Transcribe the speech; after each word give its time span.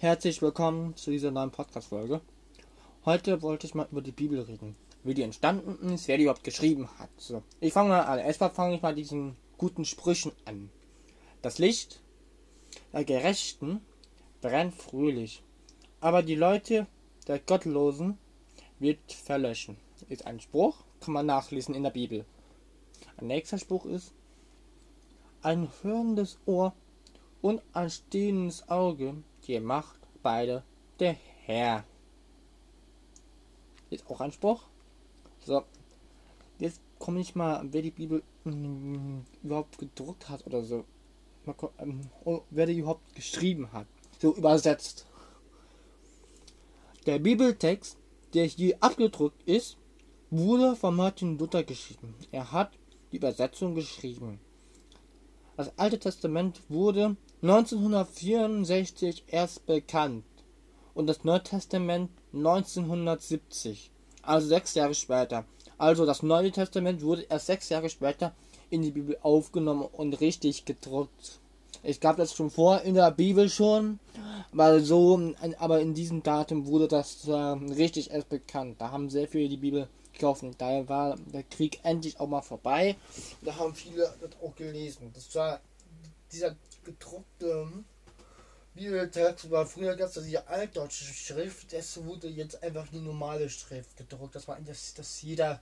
Herzlich 0.00 0.40
willkommen 0.42 0.94
zu 0.94 1.10
dieser 1.10 1.32
neuen 1.32 1.50
Podcast-Folge. 1.50 2.20
Heute 3.04 3.42
wollte 3.42 3.66
ich 3.66 3.74
mal 3.74 3.88
über 3.90 4.00
die 4.00 4.12
Bibel 4.12 4.40
reden. 4.42 4.76
Wie 5.02 5.12
die 5.12 5.22
entstanden 5.22 5.92
ist, 5.92 6.06
wer 6.06 6.16
die 6.16 6.22
überhaupt 6.22 6.44
geschrieben 6.44 6.88
hat. 7.00 7.10
So, 7.16 7.42
ich 7.58 7.72
fange 7.72 7.88
mal 7.88 8.02
an. 8.02 8.20
Erstmal 8.20 8.50
fange 8.50 8.76
ich 8.76 8.82
mal 8.82 8.94
diesen 8.94 9.34
guten 9.56 9.84
Sprüchen 9.84 10.30
an. 10.44 10.70
Das 11.42 11.58
Licht 11.58 12.00
der 12.92 13.02
Gerechten 13.02 13.80
brennt 14.40 14.76
fröhlich, 14.76 15.42
aber 16.00 16.22
die 16.22 16.36
Leute 16.36 16.86
der 17.26 17.40
Gottlosen 17.40 18.18
wird 18.78 19.12
verlöschen. 19.12 19.78
Ist 20.08 20.28
ein 20.28 20.38
Spruch, 20.38 20.76
kann 21.00 21.14
man 21.14 21.26
nachlesen 21.26 21.74
in 21.74 21.82
der 21.82 21.90
Bibel. 21.90 22.24
Ein 23.16 23.26
nächster 23.26 23.58
Spruch 23.58 23.84
ist, 23.84 24.12
ein 25.42 25.68
hörendes 25.82 26.38
Ohr 26.46 26.72
und 27.42 27.62
ein 27.72 27.90
stehendes 27.90 28.68
Auge, 28.68 29.16
die 29.48 29.58
macht 29.60 29.98
beide 30.22 30.62
der 31.00 31.16
Herr. 31.44 31.84
Ist 33.90 34.08
auch 34.08 34.20
ein 34.20 34.32
Spruch. 34.32 34.64
So, 35.40 35.64
jetzt 36.58 36.80
komme 36.98 37.20
ich 37.20 37.34
mal, 37.34 37.66
wer 37.70 37.80
die 37.80 37.90
Bibel 37.90 38.22
mh, 38.44 39.22
überhaupt 39.42 39.78
gedruckt 39.78 40.28
hat 40.28 40.46
oder 40.46 40.62
so. 40.62 40.84
Mal, 41.46 41.54
ähm, 41.78 42.02
wer 42.50 42.66
die 42.66 42.78
überhaupt 42.78 43.14
geschrieben 43.14 43.72
hat. 43.72 43.86
So 44.20 44.34
übersetzt. 44.34 45.06
Der 47.06 47.18
Bibeltext, 47.18 47.96
der 48.34 48.44
hier 48.44 48.76
abgedruckt 48.80 49.42
ist, 49.48 49.78
wurde 50.30 50.76
von 50.76 50.94
Martin 50.94 51.38
Luther 51.38 51.64
geschrieben. 51.64 52.14
Er 52.30 52.52
hat 52.52 52.72
die 53.12 53.16
Übersetzung 53.16 53.74
geschrieben. 53.74 54.40
Das 55.58 55.76
Alte 55.76 55.98
Testament 55.98 56.60
wurde 56.68 57.16
1964 57.42 59.24
erst 59.26 59.66
bekannt 59.66 60.22
und 60.94 61.08
das 61.08 61.24
Neue 61.24 61.42
Testament 61.42 62.10
1970, 62.32 63.90
also 64.22 64.46
sechs 64.46 64.76
Jahre 64.76 64.94
später. 64.94 65.46
Also 65.76 66.06
das 66.06 66.22
Neue 66.22 66.52
Testament 66.52 67.02
wurde 67.02 67.26
erst 67.28 67.46
sechs 67.46 67.70
Jahre 67.70 67.90
später 67.90 68.36
in 68.70 68.82
die 68.82 68.92
Bibel 68.92 69.18
aufgenommen 69.20 69.88
und 69.90 70.20
richtig 70.20 70.64
gedruckt. 70.64 71.40
Ich 71.82 71.98
gab 71.98 72.18
das 72.18 72.34
schon 72.34 72.50
vor 72.50 72.82
in 72.82 72.94
der 72.94 73.10
Bibel 73.10 73.48
schon, 73.48 73.98
aber 74.52 74.78
so, 74.78 75.34
aber 75.58 75.80
in 75.80 75.92
diesem 75.92 76.22
Datum 76.22 76.68
wurde 76.68 76.86
das 76.86 77.26
äh, 77.26 77.32
richtig 77.32 78.12
erst 78.12 78.28
bekannt. 78.28 78.76
Da 78.78 78.92
haben 78.92 79.10
sehr 79.10 79.26
viele 79.26 79.48
die 79.48 79.56
Bibel 79.56 79.88
gekauft. 80.18 80.44
Da 80.58 80.88
war 80.88 81.16
der 81.32 81.44
Krieg 81.44 81.80
endlich 81.84 82.18
auch 82.20 82.28
mal 82.28 82.42
vorbei. 82.42 82.96
Da 83.42 83.56
haben 83.56 83.74
viele 83.74 84.14
das 84.20 84.30
auch 84.42 84.54
gelesen. 84.54 85.10
Das 85.14 85.34
war 85.34 85.60
dieser 86.32 86.56
gedruckte 86.84 87.84
Bibeltext 88.78 89.50
war 89.50 89.66
früher 89.66 89.96
gab 89.96 90.08
es 90.14 90.24
die 90.24 90.38
altdeutsche 90.38 91.04
Schrift, 91.04 91.72
es 91.72 92.04
wurde 92.04 92.28
jetzt 92.28 92.62
einfach 92.62 92.86
die 92.88 93.00
normale 93.00 93.50
Schrift 93.50 93.96
gedruckt, 93.96 94.36
dass 94.36 94.46
man 94.46 94.64
das, 94.64 94.94
dass 94.94 95.20
jeder 95.20 95.60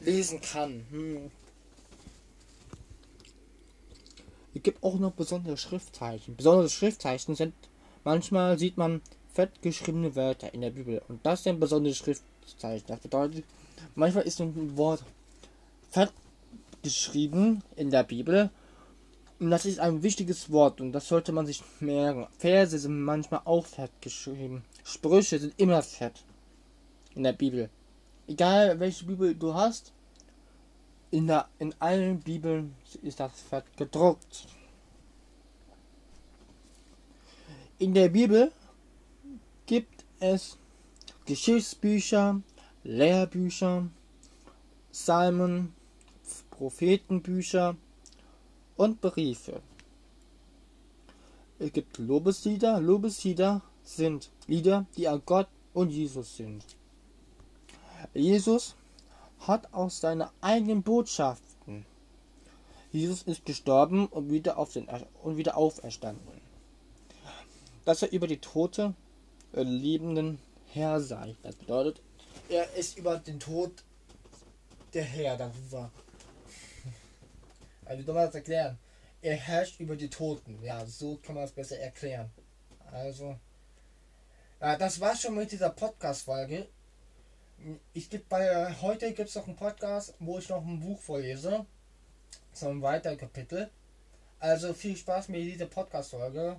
lesen 0.00 0.40
kann. 0.40 0.84
Hm. 0.90 1.30
Es 4.54 4.62
gibt 4.62 4.82
auch 4.82 4.96
noch 4.96 5.12
besondere 5.12 5.56
Schriftzeichen. 5.56 6.36
Besondere 6.36 6.68
Schriftzeichen 6.68 7.36
sind 7.36 7.54
manchmal 8.02 8.58
sieht 8.58 8.76
man 8.76 9.02
fett 9.32 9.62
geschriebene 9.62 10.16
Wörter 10.16 10.52
in 10.52 10.62
der 10.62 10.70
Bibel 10.70 11.00
und 11.08 11.24
das 11.24 11.44
sind 11.44 11.60
besondere 11.60 11.94
Schriftzeichen. 11.94 12.31
Das 12.60 13.00
bedeutet, 13.00 13.44
manchmal 13.94 14.24
ist 14.24 14.40
ein 14.40 14.76
Wort 14.76 15.04
fett 15.90 16.12
geschrieben 16.82 17.62
in 17.76 17.90
der 17.90 18.02
Bibel 18.02 18.50
und 19.38 19.50
das 19.50 19.66
ist 19.66 19.80
ein 19.80 20.02
wichtiges 20.02 20.50
Wort 20.50 20.80
und 20.80 20.92
das 20.92 21.08
sollte 21.08 21.32
man 21.32 21.46
sich 21.46 21.62
merken. 21.80 22.26
Verse 22.38 22.78
sind 22.78 23.02
manchmal 23.02 23.40
auch 23.44 23.66
fett 23.66 23.90
geschrieben. 24.00 24.64
Sprüche 24.84 25.38
sind 25.38 25.54
immer 25.58 25.82
fett 25.82 26.24
in 27.14 27.24
der 27.24 27.32
Bibel. 27.32 27.68
Egal 28.26 28.78
welche 28.78 29.04
Bibel 29.04 29.34
du 29.34 29.54
hast, 29.54 29.92
in, 31.10 31.26
der, 31.26 31.48
in 31.58 31.74
allen 31.78 32.20
Bibeln 32.20 32.74
ist 33.02 33.20
das 33.20 33.32
fett 33.40 33.64
gedruckt. 33.76 34.46
In 37.78 37.94
der 37.94 38.08
Bibel 38.08 38.52
gibt 39.66 40.04
es 40.20 40.56
Geschichtsbücher, 41.26 42.40
Lehrbücher, 42.84 43.88
Psalmen, 44.90 45.74
Prophetenbücher, 46.50 47.76
und 48.76 49.00
Briefe. 49.00 49.60
Es 51.58 51.72
gibt 51.72 51.98
Lobeslieder. 51.98 52.80
Lobeslieder 52.80 53.62
sind 53.84 54.30
Lieder, 54.46 54.86
die 54.96 55.06
an 55.08 55.22
Gott 55.24 55.48
und 55.72 55.90
Jesus 55.90 56.36
sind. 56.36 56.64
Jesus 58.14 58.74
hat 59.38 59.72
auch 59.72 59.90
seine 59.90 60.30
eigenen 60.40 60.82
Botschaften. 60.82 61.86
Jesus 62.90 63.22
ist 63.22 63.46
gestorben 63.46 64.06
und 64.06 64.30
wieder, 64.30 64.58
auf 64.58 64.72
den, 64.72 64.88
und 65.22 65.36
wieder 65.36 65.56
auferstanden. 65.56 66.40
Dass 67.84 68.02
er 68.02 68.12
über 68.12 68.26
die 68.26 68.38
Tote 68.38 68.94
äh, 69.52 69.62
Liebenden 69.62 70.38
Herr 70.74 71.00
sei. 71.00 71.36
Das 71.42 71.54
bedeutet, 71.56 72.02
er 72.48 72.72
ist 72.74 72.96
über 72.96 73.18
den 73.18 73.38
Tod 73.38 73.84
der 74.94 75.04
Herr 75.04 75.36
darüber. 75.36 75.90
Also, 77.84 78.12
man 78.12 78.26
das 78.26 78.34
erklären? 78.34 78.78
Er 79.20 79.36
herrscht 79.36 79.80
über 79.80 79.96
die 79.96 80.08
Toten. 80.08 80.62
Ja, 80.62 80.84
so 80.86 81.16
kann 81.16 81.34
man 81.34 81.44
es 81.44 81.52
besser 81.52 81.78
erklären. 81.78 82.30
Also, 82.90 83.38
ja, 84.60 84.76
das 84.76 85.00
war 85.00 85.14
schon 85.14 85.34
mit 85.34 85.52
dieser 85.52 85.70
Podcast-Folge. 85.70 86.68
Ich 87.92 88.08
gebe 88.08 88.24
bei 88.28 88.74
heute 88.80 89.12
gibt 89.12 89.28
es 89.28 89.34
noch 89.34 89.46
einen 89.46 89.56
Podcast, 89.56 90.14
wo 90.20 90.38
ich 90.38 90.48
noch 90.48 90.64
ein 90.64 90.80
Buch 90.80 90.98
vorlese. 90.98 91.66
So 92.52 92.68
ein 92.68 92.80
weiteres 92.80 93.18
Kapitel. 93.18 93.70
Also 94.38 94.72
viel 94.72 94.96
Spaß 94.96 95.28
mit 95.28 95.42
dieser 95.42 95.66
Podcast-Folge. 95.66 96.58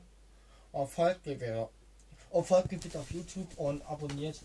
Und 0.71 0.87
folgt 0.87 1.25
mir 1.25 1.39
wieder. 1.39 1.69
Und 2.33 2.47
folgt 2.47 2.71
mir 2.71 2.79
bitte 2.79 2.97
auf 2.99 3.11
YouTube 3.11 3.47
und 3.57 3.85
abonniert 3.87 4.41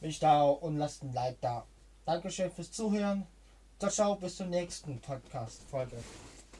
mich 0.00 0.20
da 0.20 0.42
und 0.44 0.78
lasst 0.78 1.02
ein 1.02 1.12
Like 1.12 1.40
da. 1.40 1.64
Dankeschön 2.04 2.52
fürs 2.52 2.70
Zuhören. 2.70 3.26
Ciao, 3.80 3.90
ciao, 3.90 4.14
bis 4.14 4.36
zur 4.36 4.46
nächsten 4.46 5.00
Podcast-Folge. 5.00 5.96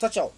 Ciao, 0.00 0.10
ciao. 0.10 0.32